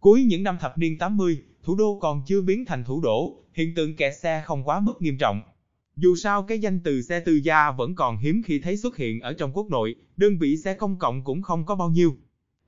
[0.00, 3.74] Cuối những năm thập niên 80, thủ đô còn chưa biến thành thủ đô, hiện
[3.74, 5.40] tượng kẹt xe không quá mức nghiêm trọng.
[5.96, 9.20] Dù sao cái danh từ xe tư gia vẫn còn hiếm khi thấy xuất hiện
[9.20, 12.16] ở trong quốc nội, đơn vị xe công cộng cũng không có bao nhiêu.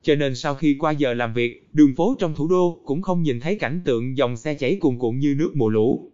[0.03, 3.23] Cho nên sau khi qua giờ làm việc, đường phố trong thủ đô cũng không
[3.23, 6.13] nhìn thấy cảnh tượng dòng xe chảy cuồn cuộn như nước mùa lũ.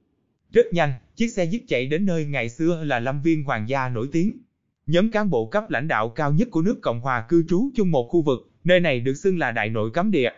[0.53, 3.89] Rất nhanh, chiếc xe dứt chạy đến nơi ngày xưa là lâm viên hoàng gia
[3.89, 4.39] nổi tiếng.
[4.87, 7.91] Nhóm cán bộ cấp lãnh đạo cao nhất của nước Cộng hòa cư trú chung
[7.91, 10.31] một khu vực, nơi này được xưng là đại nội cấm địa.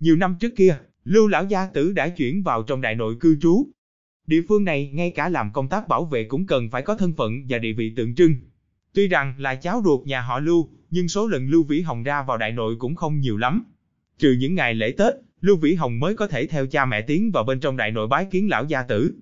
[0.00, 3.36] Nhiều năm trước kia, Lưu lão gia tử đã chuyển vào trong đại nội cư
[3.40, 3.66] trú.
[4.26, 7.12] Địa phương này ngay cả làm công tác bảo vệ cũng cần phải có thân
[7.12, 8.34] phận và địa vị tượng trưng.
[8.94, 12.22] Tuy rằng là cháu ruột nhà họ Lưu, nhưng số lần Lưu Vĩ Hồng ra
[12.22, 13.64] vào đại nội cũng không nhiều lắm.
[14.18, 17.30] Trừ những ngày lễ Tết, Lưu Vĩ Hồng mới có thể theo cha mẹ tiến
[17.30, 19.14] vào bên trong đại nội bái kiến lão gia tử.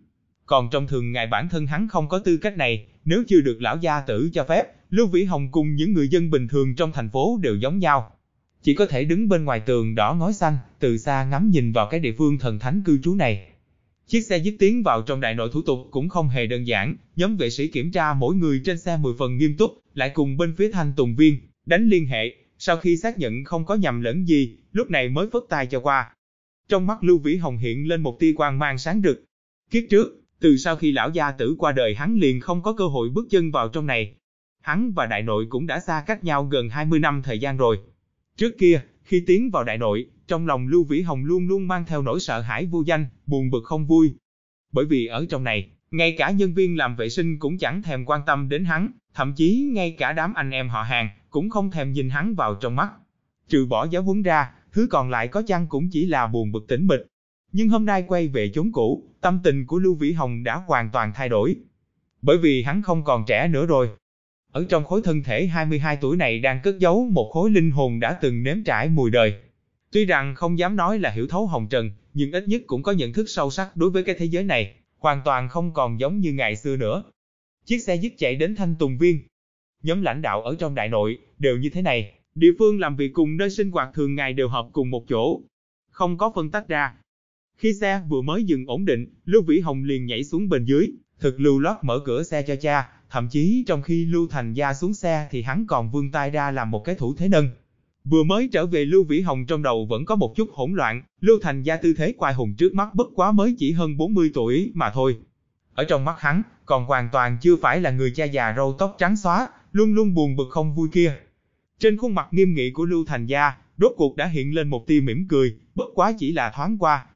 [0.47, 3.63] Còn trong thường ngày bản thân hắn không có tư cách này, nếu chưa được
[3.63, 6.93] lão gia tử cho phép, Lưu Vĩ Hồng cùng những người dân bình thường trong
[6.93, 8.18] thành phố đều giống nhau.
[8.62, 11.89] Chỉ có thể đứng bên ngoài tường đỏ ngói xanh, từ xa ngắm nhìn vào
[11.91, 13.47] cái địa phương thần thánh cư trú này.
[14.07, 16.97] Chiếc xe dứt tiến vào trong đại nội thủ tục cũng không hề đơn giản,
[17.16, 20.37] nhóm vệ sĩ kiểm tra mỗi người trên xe 10 phần nghiêm túc, lại cùng
[20.37, 24.01] bên phía thanh tùng viên, đánh liên hệ, sau khi xác nhận không có nhầm
[24.01, 26.10] lẫn gì, lúc này mới phất tay cho qua.
[26.69, 29.25] Trong mắt Lưu Vĩ Hồng hiện lên một tia quang mang sáng rực.
[29.71, 32.87] Kiếp trước, từ sau khi lão gia tử qua đời hắn liền không có cơ
[32.87, 34.15] hội bước chân vào trong này.
[34.63, 37.79] Hắn và đại nội cũng đã xa cách nhau gần 20 năm thời gian rồi.
[38.39, 41.85] Trước kia, khi tiến vào đại nội, trong lòng Lưu Vĩ Hồng luôn luôn mang
[41.87, 44.15] theo nỗi sợ hãi vô danh, buồn bực không vui.
[44.73, 48.05] Bởi vì ở trong này, ngay cả nhân viên làm vệ sinh cũng chẳng thèm
[48.05, 51.71] quan tâm đến hắn, thậm chí ngay cả đám anh em họ hàng cũng không
[51.71, 52.91] thèm nhìn hắn vào trong mắt.
[53.49, 56.69] Trừ bỏ giáo huấn ra, thứ còn lại có chăng cũng chỉ là buồn bực
[56.69, 57.07] tĩnh mịch.
[57.53, 60.91] Nhưng hôm nay quay về chốn cũ, tâm tình của Lưu Vĩ Hồng đã hoàn
[60.91, 61.57] toàn thay đổi.
[62.23, 63.89] Bởi vì hắn không còn trẻ nữa rồi.
[64.53, 68.00] Ở trong khối thân thể 22 tuổi này đang cất giấu một khối linh hồn
[68.00, 69.34] đã từng nếm trải mùi đời.
[69.93, 72.93] Tuy rằng không dám nói là hiểu thấu hồng trần, nhưng ít nhất cũng có
[72.93, 76.21] nhận thức sâu sắc đối với cái thế giới này, hoàn toàn không còn giống
[76.21, 77.03] như ngày xưa nữa.
[77.65, 79.20] Chiếc xe dứt chạy đến Thanh Tùng Viên.
[79.82, 83.10] Nhóm lãnh đạo ở trong đại nội đều như thế này, địa phương làm việc
[83.15, 85.41] cùng nơi sinh hoạt thường ngày đều hợp cùng một chỗ,
[85.91, 86.94] không có phân tách ra.
[87.56, 90.86] Khi xe vừa mới dừng ổn định, Lưu Vĩ Hồng liền nhảy xuống bên dưới,
[91.20, 94.74] thực lưu lót mở cửa xe cho cha, thậm chí trong khi Lưu Thành Gia
[94.74, 97.50] xuống xe thì hắn còn vươn tay ra làm một cái thủ thế nâng.
[98.04, 101.02] Vừa mới trở về Lưu Vĩ Hồng trong đầu vẫn có một chút hỗn loạn,
[101.20, 104.30] Lưu Thành Gia tư thế quay hùng trước mắt bất quá mới chỉ hơn 40
[104.34, 105.16] tuổi mà thôi.
[105.74, 108.97] Ở trong mắt hắn, còn hoàn toàn chưa phải là người cha già râu tóc
[108.98, 111.14] trắng xóa, luôn luôn buồn bực không vui kia.
[111.78, 114.86] Trên khuôn mặt nghiêm nghị của Lưu Thành Gia, rốt cuộc đã hiện lên một
[114.86, 117.06] tia mỉm cười, bất quá chỉ là thoáng qua.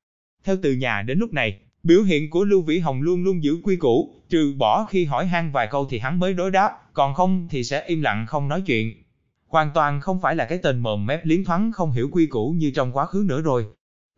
[0.45, 3.61] Theo từ nhà đến lúc này, biểu hiện của Lưu Vĩ Hồng luôn luôn giữ
[3.63, 7.15] quy củ, trừ bỏ khi hỏi han vài câu thì hắn mới đối đáp, còn
[7.15, 9.03] không thì sẽ im lặng không nói chuyện.
[9.47, 12.51] Hoàn toàn không phải là cái tên mồm mép liến thoáng không hiểu quy củ
[12.51, 13.67] như trong quá khứ nữa rồi.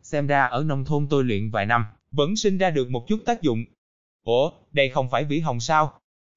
[0.02, 3.20] Xem ra ở nông thôn tôi luyện vài năm, vẫn sinh ra được một chút
[3.26, 3.64] tác dụng.
[4.24, 5.92] Ủa, đây không phải Vĩ Hồng sao?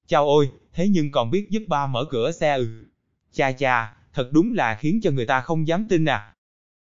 [0.06, 2.84] Chào ôi, thế nhưng còn biết giúp ba mở cửa xe ừ.
[3.32, 6.34] Cha cha, thật đúng là khiến cho người ta không dám tin à.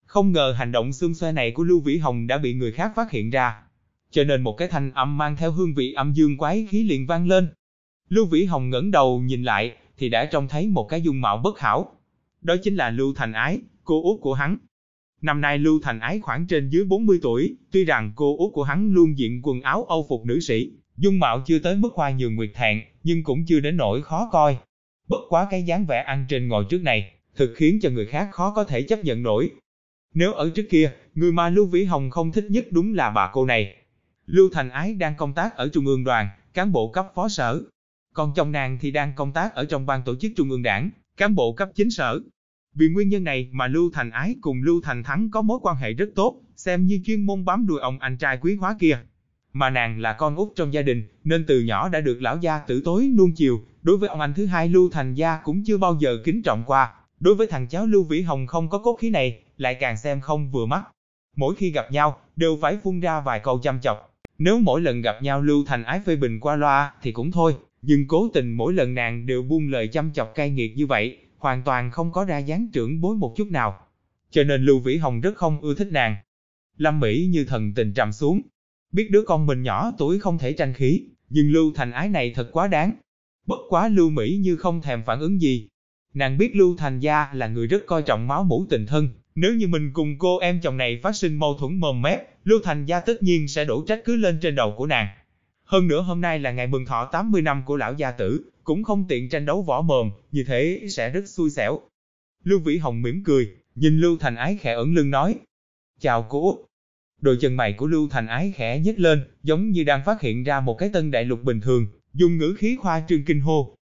[0.06, 2.92] Không ngờ hành động xương xoe này của Lưu Vĩ Hồng đã bị người khác
[2.96, 3.62] phát hiện ra.
[4.10, 7.06] Cho nên một cái thanh âm mang theo hương vị âm dương quái khí liền
[7.06, 7.48] vang lên.
[8.08, 11.36] Lưu Vĩ Hồng ngẩng đầu nhìn lại, thì đã trông thấy một cái dung mạo
[11.44, 11.92] bất hảo.
[12.42, 14.56] Đó chính là Lưu Thành Ái, cô út của hắn.
[15.22, 18.62] Năm nay Lưu Thành Ái khoảng trên dưới 40 tuổi, tuy rằng cô út của
[18.62, 22.10] hắn luôn diện quần áo âu phục nữ sĩ, dung mạo chưa tới mức hoa
[22.10, 24.58] nhường nguyệt thẹn, nhưng cũng chưa đến nỗi khó coi.
[25.08, 28.28] Bất quá cái dáng vẻ ăn trên ngồi trước này, thực khiến cho người khác
[28.32, 29.50] khó có thể chấp nhận nổi.
[30.14, 33.30] Nếu ở trước kia, người mà Lưu Vĩ Hồng không thích nhất đúng là bà
[33.32, 33.76] cô này.
[34.26, 37.62] Lưu Thành Ái đang công tác ở Trung ương đoàn, cán bộ cấp phó sở.
[38.14, 40.90] Còn chồng nàng thì đang công tác ở trong ban tổ chức Trung ương đảng,
[41.16, 42.20] cán bộ cấp chính sở.
[42.74, 45.76] Vì nguyên nhân này mà Lưu Thành Ái cùng Lưu Thành Thắng có mối quan
[45.76, 48.98] hệ rất tốt, xem như chuyên môn bám đuôi ông anh trai quý hóa kia.
[49.52, 52.58] Mà nàng là con út trong gia đình, nên từ nhỏ đã được lão gia
[52.58, 55.78] tử tối nuông chiều, đối với ông anh thứ hai Lưu Thành Gia cũng chưa
[55.78, 56.94] bao giờ kính trọng qua.
[57.20, 60.20] Đối với thằng cháu Lưu Vĩ Hồng không có cốt khí này, lại càng xem
[60.20, 60.84] không vừa mắt.
[61.36, 64.15] Mỗi khi gặp nhau, đều phải phun ra vài câu chăm chọc.
[64.38, 67.56] Nếu mỗi lần gặp nhau Lưu Thành Ái phê bình qua loa thì cũng thôi,
[67.82, 71.18] nhưng cố tình mỗi lần nàng đều buông lời chăm chọc cay nghiệt như vậy,
[71.38, 73.78] hoàn toàn không có ra dáng trưởng bối một chút nào.
[74.30, 76.16] Cho nên Lưu Vĩ Hồng rất không ưa thích nàng.
[76.76, 78.40] Lâm Mỹ như thần tình trầm xuống.
[78.92, 82.32] Biết đứa con mình nhỏ tuổi không thể tranh khí, nhưng Lưu Thành Ái này
[82.34, 82.92] thật quá đáng.
[83.46, 85.68] Bất quá Lưu Mỹ như không thèm phản ứng gì.
[86.14, 89.54] Nàng biết Lưu Thành Gia là người rất coi trọng máu mủ tình thân, nếu
[89.54, 92.84] như mình cùng cô em chồng này phát sinh mâu thuẫn mồm mép, Lưu Thành
[92.84, 95.08] Gia tất nhiên sẽ đổ trách cứ lên trên đầu của nàng.
[95.64, 98.84] Hơn nữa hôm nay là ngày mừng thọ 80 năm của lão gia tử, cũng
[98.84, 101.80] không tiện tranh đấu võ mồm, như thế sẽ rất xui xẻo.
[102.44, 105.34] Lưu Vĩ Hồng mỉm cười, nhìn Lưu Thành Ái khẽ ẩn lưng nói.
[106.00, 106.66] Chào cô Út.
[107.20, 110.44] Đôi chân mày của Lưu Thành Ái khẽ nhếch lên, giống như đang phát hiện
[110.44, 113.76] ra một cái tân đại lục bình thường, dùng ngữ khí khoa trương kinh hô.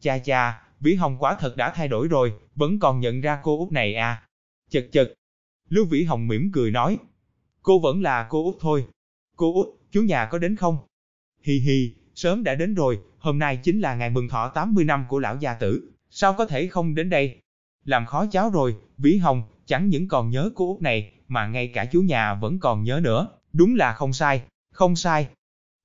[0.00, 3.58] Cha cha, Vĩ Hồng quả thật đã thay đổi rồi, vẫn còn nhận ra cô
[3.58, 4.22] Út này à.
[4.70, 5.12] Chật chật.
[5.68, 6.98] Lưu Vĩ Hồng mỉm cười nói.
[7.66, 8.86] Cô vẫn là cô Út thôi.
[9.36, 10.78] Cô Út, chú nhà có đến không?
[11.42, 15.04] Hi hi, sớm đã đến rồi, hôm nay chính là ngày mừng thọ 80 năm
[15.08, 17.40] của lão gia tử, sao có thể không đến đây?
[17.84, 21.68] Làm khó cháu rồi, Vĩ Hồng, chẳng những còn nhớ cô Út này, mà ngay
[21.74, 24.42] cả chú nhà vẫn còn nhớ nữa, đúng là không sai,
[24.72, 25.28] không sai.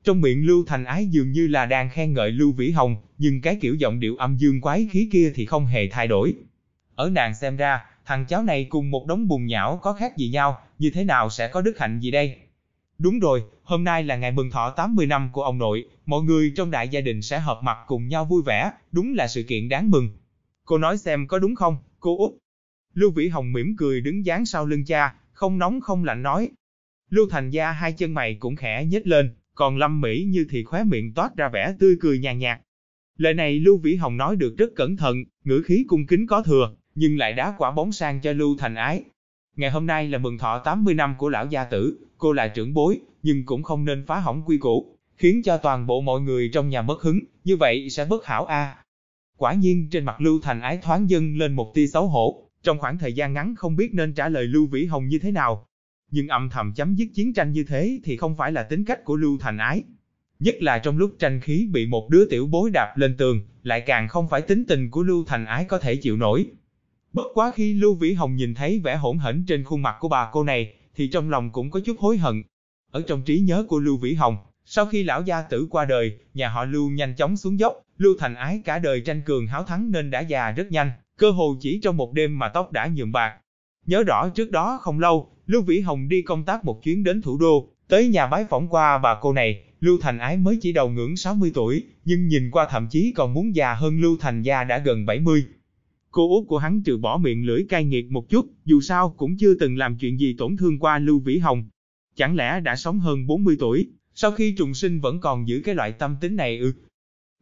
[0.04, 3.42] Trong miệng Lưu Thành Ái dường như là đang khen ngợi Lưu Vĩ Hồng, nhưng
[3.42, 6.34] cái kiểu giọng điệu âm dương quái khí kia thì không hề thay đổi.
[6.96, 10.30] Ở nàng xem ra, thằng cháu này cùng một đống bùn nhão có khác gì
[10.30, 12.38] nhau, như thế nào sẽ có đức hạnh gì đây?
[12.98, 16.54] Đúng rồi, hôm nay là ngày mừng thọ 80 năm của ông nội, mọi người
[16.56, 19.70] trong đại gia đình sẽ hợp mặt cùng nhau vui vẻ, đúng là sự kiện
[19.70, 20.10] đáng mừng.
[20.66, 22.32] Cô nói xem có đúng không, cô Út?
[22.94, 26.50] Lưu Vĩ Hồng mỉm cười đứng dán sau lưng cha, không nóng không lạnh nói.
[27.10, 30.64] Lưu Thành Gia hai chân mày cũng khẽ nhếch lên, còn Lâm Mỹ như thì
[30.64, 32.62] khóe miệng toát ra vẻ tươi cười nhàn nhạt.
[33.18, 36.44] Lời này Lưu Vĩ Hồng nói được rất cẩn thận, ngữ khí cung kính có
[36.44, 39.04] thừa, nhưng lại đá quả bóng sang cho Lưu Thành Ái.
[39.56, 42.74] Ngày hôm nay là mừng thọ 80 năm của lão gia tử, cô là trưởng
[42.74, 46.50] bối, nhưng cũng không nên phá hỏng quy củ, khiến cho toàn bộ mọi người
[46.54, 48.76] trong nhà mất hứng, như vậy sẽ bất hảo a.
[49.38, 52.80] Quả nhiên trên mặt Lưu Thành Ái thoáng dâng lên một tia xấu hổ, trong
[52.80, 55.68] khoảng thời gian ngắn không biết nên trả lời Lưu Vĩ Hồng như thế nào.
[56.12, 59.04] Nhưng âm thầm chấm dứt chiến tranh như thế thì không phải là tính cách
[59.04, 59.84] của Lưu Thành Ái.
[60.40, 63.82] Nhất là trong lúc tranh khí bị một đứa tiểu bối đạp lên tường, lại
[63.82, 66.46] càng không phải tính tình của Lưu Thành Ái có thể chịu nổi.
[67.14, 70.08] Bất quá khi Lưu Vĩ Hồng nhìn thấy vẻ hỗn hển trên khuôn mặt của
[70.08, 72.44] bà cô này, thì trong lòng cũng có chút hối hận.
[72.92, 76.18] Ở trong trí nhớ của Lưu Vĩ Hồng, sau khi lão gia tử qua đời,
[76.34, 79.64] nhà họ Lưu nhanh chóng xuống dốc, Lưu Thành Ái cả đời tranh cường háo
[79.64, 82.88] thắng nên đã già rất nhanh, cơ hồ chỉ trong một đêm mà tóc đã
[82.88, 83.38] nhuộm bạc.
[83.86, 87.22] Nhớ rõ trước đó không lâu, Lưu Vĩ Hồng đi công tác một chuyến đến
[87.22, 90.74] thủ đô, tới nhà bái phỏng qua bà cô này, Lưu Thành Ái mới chỉ
[90.74, 94.42] đầu ngưỡng 60 tuổi, nhưng nhìn qua thậm chí còn muốn già hơn Lưu Thành
[94.42, 95.46] Gia đã gần 70.
[96.12, 99.38] Cô út của hắn trừ bỏ miệng lưỡi cay nghiệt một chút, dù sao cũng
[99.38, 101.70] chưa từng làm chuyện gì tổn thương qua Lưu Vĩ Hồng.
[102.16, 105.76] Chẳng lẽ đã sống hơn 40 tuổi, sau khi trùng sinh vẫn còn giữ cái
[105.76, 106.74] loại tâm tính này ư?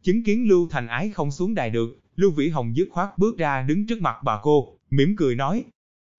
[0.02, 3.38] Chứng kiến Lưu Thành Ái không xuống đài được, Lưu Vĩ Hồng dứt khoát bước
[3.38, 5.64] ra đứng trước mặt bà cô, mỉm cười nói.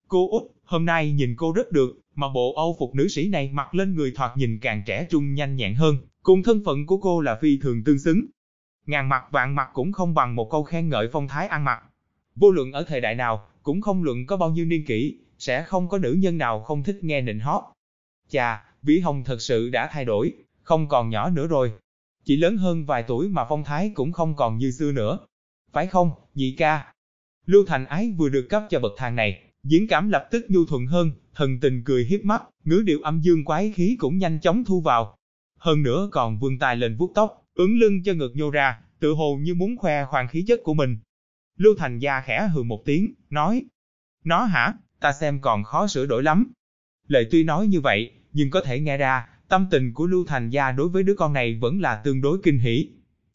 [0.08, 3.50] Cô út, hôm nay nhìn cô rất được, mà bộ âu phục nữ sĩ này
[3.52, 6.96] mặc lên người thoạt nhìn càng trẻ trung nhanh nhẹn hơn, cùng thân phận của
[6.96, 8.26] cô là phi thường tương xứng.
[8.86, 11.82] Ngàn mặt vạn mặt cũng không bằng một câu khen ngợi phong thái ăn mặc.
[12.36, 15.62] Vô luận ở thời đại nào, cũng không luận có bao nhiêu niên kỷ, sẽ
[15.62, 17.62] không có nữ nhân nào không thích nghe nịnh hót.
[18.28, 20.32] Chà, Vĩ Hồng thật sự đã thay đổi,
[20.62, 21.72] không còn nhỏ nữa rồi.
[22.24, 25.18] Chỉ lớn hơn vài tuổi mà phong thái cũng không còn như xưa nữa.
[25.72, 26.92] Phải không, nhị ca?
[27.46, 30.64] Lưu Thành Ái vừa được cấp cho bậc thang này, diễn cảm lập tức nhu
[30.64, 34.40] thuận hơn, thần tình cười hiếp mắt, ngữ điệu âm dương quái khí cũng nhanh
[34.40, 35.16] chóng thu vào.
[35.58, 39.12] Hơn nữa còn vươn tay lên vuốt tóc, ứng lưng cho ngực nhô ra, tự
[39.12, 40.98] hồ như muốn khoe khoang khí chất của mình.
[41.56, 43.64] Lưu Thành Gia khẽ hừ một tiếng, nói,
[44.24, 46.52] Nó hả, ta xem còn khó sửa đổi lắm.
[47.08, 50.50] Lời tuy nói như vậy, nhưng có thể nghe ra, tâm tình của Lưu Thành
[50.50, 52.88] Gia đối với đứa con này vẫn là tương đối kinh hỉ.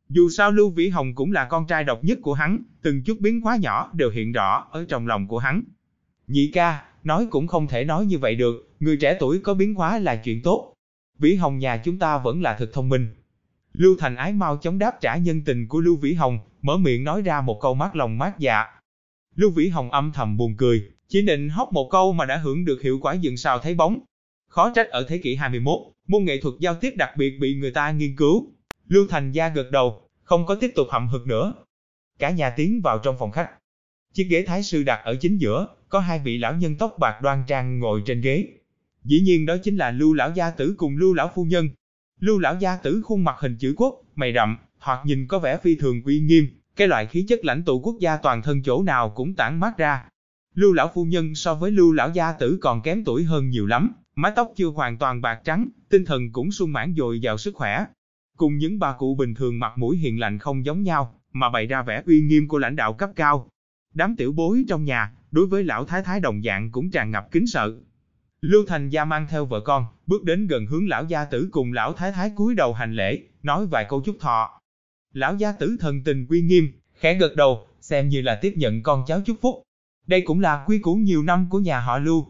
[0.09, 3.19] Dù sao Lưu Vĩ Hồng cũng là con trai độc nhất của hắn, từng chút
[3.19, 5.63] biến hóa nhỏ đều hiện rõ ở trong lòng của hắn.
[6.27, 9.73] Nhị ca, nói cũng không thể nói như vậy được, người trẻ tuổi có biến
[9.73, 10.73] hóa là chuyện tốt.
[11.19, 13.07] Vĩ Hồng nhà chúng ta vẫn là thật thông minh.
[13.73, 17.03] Lưu Thành Ái mau chống đáp trả nhân tình của Lưu Vĩ Hồng, mở miệng
[17.03, 18.65] nói ra một câu mát lòng mát dạ.
[19.35, 22.65] Lưu Vĩ Hồng âm thầm buồn cười, chỉ định hóc một câu mà đã hưởng
[22.65, 23.99] được hiệu quả dựng sao thấy bóng.
[24.47, 27.71] Khó trách ở thế kỷ 21, môn nghệ thuật giao tiếp đặc biệt bị người
[27.71, 28.51] ta nghiên cứu.
[28.87, 31.53] Lưu Thành Gia gật đầu, không có tiếp tục hậm hực nữa.
[32.19, 33.49] Cả nhà tiến vào trong phòng khách.
[34.13, 37.19] Chiếc ghế thái sư đặt ở chính giữa, có hai vị lão nhân tóc bạc
[37.21, 38.47] đoan trang ngồi trên ghế.
[39.03, 41.69] Dĩ nhiên đó chính là Lưu lão gia tử cùng Lưu lão phu nhân.
[42.19, 45.57] Lưu lão gia tử khuôn mặt hình chữ quốc, mày rậm, hoặc nhìn có vẻ
[45.57, 48.83] phi thường uy nghiêm, cái loại khí chất lãnh tụ quốc gia toàn thân chỗ
[48.83, 50.05] nào cũng tản mát ra.
[50.55, 53.65] Lưu lão phu nhân so với Lưu lão gia tử còn kém tuổi hơn nhiều
[53.65, 57.37] lắm, mái tóc chưa hoàn toàn bạc trắng, tinh thần cũng sung mãn dồi dào
[57.37, 57.85] sức khỏe.
[58.37, 61.65] Cùng những bà cụ bình thường mặt mũi hiền lành không giống nhau, mà bày
[61.65, 63.49] ra vẻ uy nghiêm của lãnh đạo cấp cao.
[63.93, 67.31] Đám tiểu bối trong nhà, đối với lão thái thái đồng dạng cũng tràn ngập
[67.31, 67.75] kính sợ.
[68.41, 71.73] Lưu Thành Gia mang theo vợ con, bước đến gần hướng lão gia tử cùng
[71.73, 74.56] lão thái thái cúi đầu hành lễ, nói vài câu chúc thọ.
[75.13, 78.83] Lão gia tử thần tình quy nghiêm, khẽ gật đầu, xem như là tiếp nhận
[78.83, 79.63] con cháu chúc phúc.
[80.07, 82.25] Đây cũng là quy củ nhiều năm của nhà họ Lưu.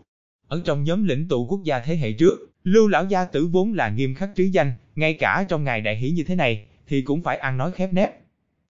[0.48, 3.74] Ở trong nhóm lĩnh tụ quốc gia thế hệ trước, Lưu lão gia tử vốn
[3.74, 7.02] là nghiêm khắc trí danh, ngay cả trong ngày đại hỷ như thế này, thì
[7.02, 8.12] cũng phải ăn nói khép nép.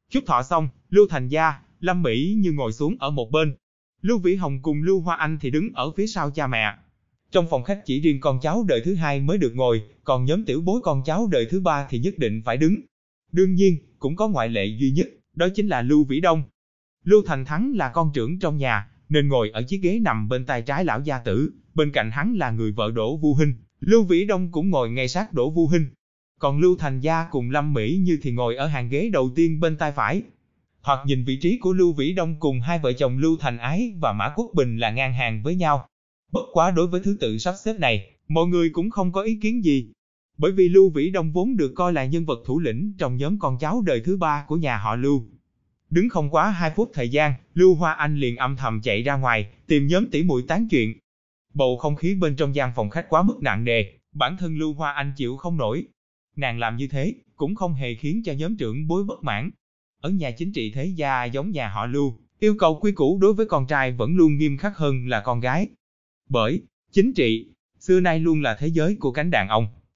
[0.10, 3.56] Chúc thọ xong, Lưu Thành Gia, Lâm Mỹ như ngồi xuống ở một bên.
[4.02, 6.74] Lưu Vĩ Hồng cùng Lưu Hoa Anh thì đứng ở phía sau cha mẹ.
[7.32, 10.46] Trong phòng khách chỉ riêng con cháu đời thứ hai mới được ngồi, còn nhóm
[10.46, 12.76] tiểu bối con cháu đời thứ ba thì nhất định phải đứng.
[13.32, 16.44] Đương nhiên, cũng có ngoại lệ duy nhất, đó chính là Lưu Vĩ Đông.
[17.04, 20.46] Lưu Thành Thắng là con trưởng trong nhà, nên ngồi ở chiếc ghế nằm bên
[20.46, 24.04] tay trái lão gia tử, bên cạnh hắn là người vợ Đỗ Vu Hinh, Lưu
[24.04, 25.86] Vĩ Đông cũng ngồi ngay sát Đỗ Vu Hinh.
[26.40, 29.60] Còn Lưu Thành Gia cùng Lâm Mỹ Như thì ngồi ở hàng ghế đầu tiên
[29.60, 30.22] bên tay phải.
[30.82, 33.94] Hoặc nhìn vị trí của Lưu Vĩ Đông cùng hai vợ chồng Lưu Thành Ái
[34.00, 35.88] và Mã Quốc Bình là ngang hàng với nhau.
[36.32, 39.40] Bất quá đối với thứ tự sắp xếp này, mọi người cũng không có ý
[39.42, 39.92] kiến gì.
[40.38, 43.40] Bởi vì Lưu Vĩ Đông vốn được coi là nhân vật thủ lĩnh trong nhóm
[43.40, 45.26] con cháu đời thứ ba của nhà họ Lưu.
[45.90, 49.18] Đứng không quá 2 phút thời gian, Lưu Hoa Anh liền âm thầm chạy ra
[49.18, 50.98] ngoài, tìm nhóm tỷ muội tán chuyện.
[51.54, 54.74] Bầu không khí bên trong gian phòng khách quá mức nặng nề, bản thân Lưu
[54.74, 55.86] Hoa Anh chịu không nổi.
[56.36, 59.50] Nàng làm như thế, cũng không hề khiến cho nhóm trưởng bối bất mãn.
[60.02, 63.34] Ở nhà chính trị thế gia giống nhà họ Lưu, yêu cầu quy củ đối
[63.34, 65.68] với con trai vẫn luôn nghiêm khắc hơn là con gái.
[66.30, 67.48] Bởi, chính trị,
[67.80, 69.68] xưa nay luôn là thế giới của cánh đàn ông,